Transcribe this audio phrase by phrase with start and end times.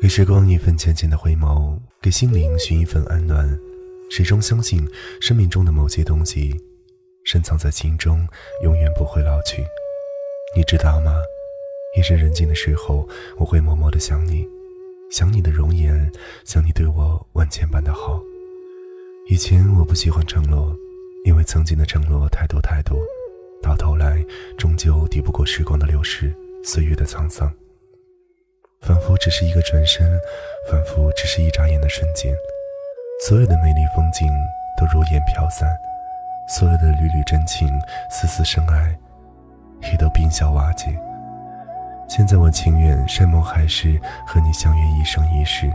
[0.00, 3.46] 给时光一份浅浅的回眸，给心灵寻一份安暖。
[4.08, 4.88] 始终相信，
[5.20, 6.58] 生命中的某些东西，
[7.22, 8.26] 深藏在心中，
[8.62, 9.62] 永远不会老去。
[10.56, 11.12] 你知道吗？
[11.98, 14.48] 夜深人静的时候，我会默默的想你，
[15.10, 16.10] 想你的容颜，
[16.46, 18.22] 想你对我万千般的好。
[19.28, 20.74] 以前我不喜欢承诺，
[21.26, 22.98] 因为曾经的承诺太多太多，
[23.62, 24.24] 到头来
[24.56, 27.52] 终究抵不过时光的流逝，岁月的沧桑。
[28.90, 30.20] 仿佛只是一个转身，
[30.68, 32.34] 仿佛只是一眨眼的瞬间，
[33.24, 34.28] 所有的美丽风景
[34.76, 35.78] 都如烟飘散，
[36.48, 37.80] 所有的缕缕真情、
[38.10, 38.92] 丝丝深爱，
[39.92, 41.00] 也都冰消瓦解。
[42.08, 45.72] 现在我情愿山盟海誓，和你相约一生一世，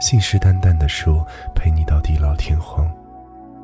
[0.00, 1.22] 信誓旦旦地说
[1.54, 2.90] 陪你到地老天荒，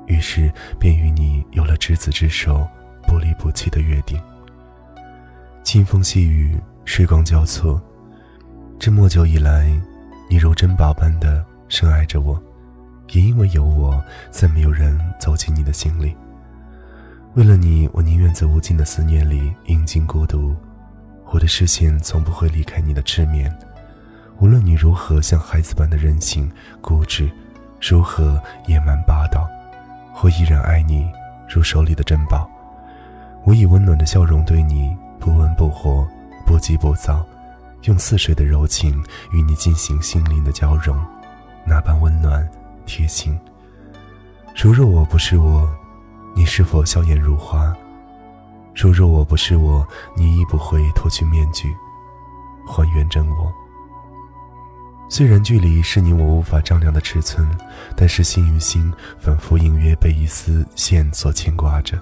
[0.05, 2.69] 于是便与你有了执子之手、
[3.09, 4.23] 不离不弃的约定。
[5.63, 7.81] 清风细雨，时光交错。
[8.79, 9.71] 这么久以来，
[10.29, 12.41] 你如珍宝般的深爱着我，
[13.13, 16.15] 也因为有我，再没有人走进你的心里。
[17.35, 20.55] 为了你，我宁愿在无尽的思念里饮尽孤独，
[21.31, 23.51] 我的视线从不会离开你的痴眠。
[24.39, 26.51] 无论你如何像孩子般的任性
[26.83, 27.31] 固执，
[27.81, 29.49] 如何野蛮霸道，
[30.23, 31.11] 我依然爱你
[31.49, 32.49] 如手里的珍宝。
[33.45, 36.07] 我以温暖的笑容对你，不温不火，
[36.45, 37.25] 不急不躁。
[37.85, 40.97] 用似水的柔情与你进行心灵的交融，
[41.67, 42.49] 那般温暖
[42.87, 43.39] 贴心。
[44.57, 45.69] 如若我不是我，
[46.35, 47.75] 你是否笑颜如花？
[48.75, 51.75] 如若我不是我，你亦不会脱去面具，
[52.67, 53.53] 还原真我。
[55.11, 57.47] 虽然距离是你我无法丈量的尺寸，
[57.95, 61.99] 但是心与心仿佛隐约被一丝线所牵挂着。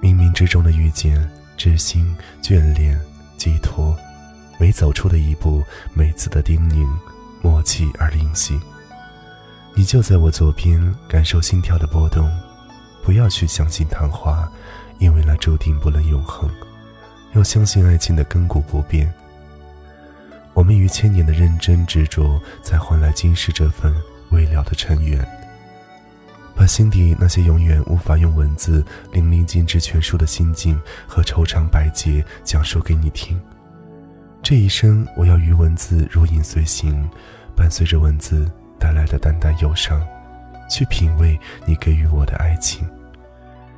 [0.00, 2.98] 冥冥之中的遇见、知心、眷恋、
[3.36, 3.96] 寄托。
[4.58, 5.62] 每走出的一步，
[5.94, 6.86] 每次的叮咛，
[7.42, 8.58] 默契而灵犀。
[9.74, 12.30] 你就在我左边，感受心跳的波动。
[13.04, 14.50] 不要去相信昙花，
[14.98, 16.50] 因为那注定不能永恒。
[17.34, 19.12] 要相信爱情的亘古不变。
[20.54, 23.94] 我们于千年的认真执着，才换来今世这份
[24.30, 25.24] 未了的尘缘。
[26.54, 28.82] 把心底那些永远无法用文字
[29.12, 33.38] 淋漓尽致诠述的心境和愁肠百结，讲述给你听。
[34.48, 37.10] 这一生，我要与文字如影随形，
[37.56, 38.48] 伴随着文字
[38.78, 40.00] 带来的淡淡忧伤，
[40.70, 42.88] 去品味你给予我的爱情，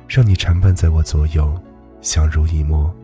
[0.07, 1.59] 让你缠伴在我左右，
[2.01, 2.95] 相濡以沫，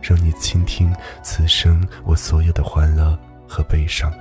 [0.00, 3.18] 让你倾听此生我所有的欢乐
[3.48, 4.12] 和悲伤。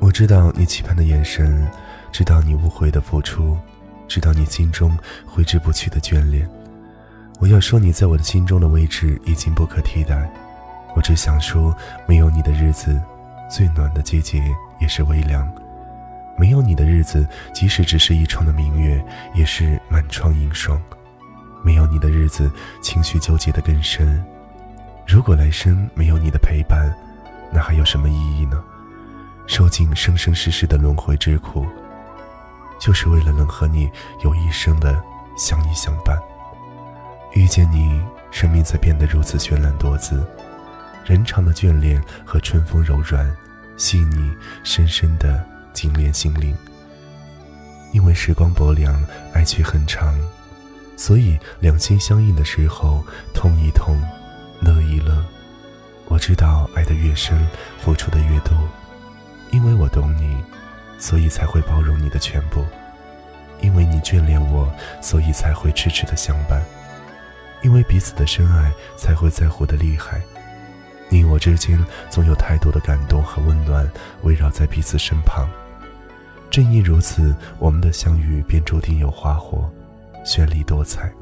[0.00, 1.64] 我知道你期盼的眼神，
[2.10, 3.56] 知道你无悔的付出，
[4.08, 6.44] 知道你心中挥之不去的眷恋。
[7.38, 10.30] 我要说，你在我的心中的位置已经不可替代。
[10.94, 11.74] 我只想说，
[12.06, 13.00] 没有你的日子，
[13.50, 14.42] 最暖的季节
[14.78, 15.44] 也是微凉；
[16.36, 19.04] 没有你的日子，即使只是一窗的明月，
[19.34, 20.78] 也是满窗银霜；
[21.64, 22.50] 没有你的日子，
[22.80, 24.24] 情绪纠结的更深。
[25.06, 26.94] 如果来生没有你的陪伴，
[27.50, 28.62] 那还有什么意义呢？
[29.48, 31.66] 受尽生生世世的轮回之苦，
[32.78, 33.90] 就是为了能和你
[34.22, 35.02] 有一生的
[35.36, 36.16] 相依相伴。
[37.34, 38.00] 遇见你，
[38.30, 40.22] 生命才变得如此绚烂多姿。
[41.04, 43.30] 人长的眷恋和春风柔软、
[43.76, 44.32] 细腻，
[44.62, 46.54] 深深的紧连心灵。
[47.92, 50.14] 因为时光薄凉，爱却很长，
[50.96, 53.04] 所以两心相印的时候，
[53.34, 53.98] 痛一痛，
[54.60, 55.24] 乐一乐。
[56.08, 57.46] 我知道爱的越深，
[57.80, 58.56] 付出的越多。
[59.50, 60.36] 因为我懂你，
[60.98, 62.64] 所以才会包容你的全部。
[63.62, 64.70] 因为你眷恋我，
[65.00, 66.62] 所以才会痴痴的相伴。
[67.62, 70.20] 因为彼此的深爱，才会在乎的厉害。
[71.08, 71.78] 你我之间
[72.08, 73.88] 总有太多的感动和温暖
[74.22, 75.48] 围绕在彼此身旁。
[76.50, 79.70] 正因如此，我们的相遇便注定有花火，
[80.24, 81.12] 绚丽多彩。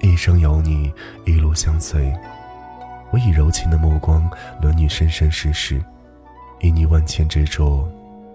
[0.00, 0.92] 一生有你，
[1.24, 2.12] 一路相随。
[3.12, 4.30] 我以柔情的目光，
[4.62, 5.82] 轮你生生世世，
[6.60, 7.86] 以你万千执着，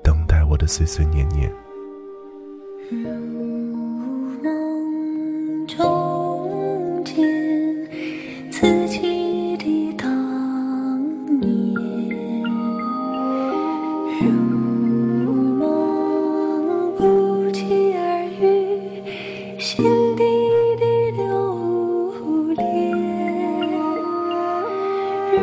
[0.04, 1.52] 等待我的岁岁年年。
[2.92, 3.10] 如
[4.44, 6.15] 梦中
[8.66, 10.10] 自己的当
[11.40, 11.46] 年，
[14.20, 15.64] 如梦
[16.98, 19.04] 不期而遇，
[19.60, 19.86] 心
[20.16, 20.24] 底
[20.80, 20.84] 的
[21.16, 21.24] 留
[22.56, 22.60] 恋。
[25.32, 25.38] 如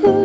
[0.00, 0.19] 不